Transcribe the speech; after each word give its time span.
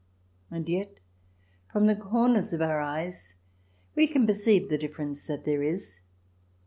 And 0.49 0.67
yet 0.67 0.99
from 1.71 1.85
the 1.85 1.95
corners 1.95 2.53
of 2.53 2.61
our 2.63 2.79
eyes 2.79 3.35
we 3.93 4.07
can 4.07 4.25
per 4.25 4.33
ceive 4.33 4.67
the 4.67 4.79
difference 4.79 5.27
that 5.27 5.45
there 5.45 5.61
is. 5.61 6.01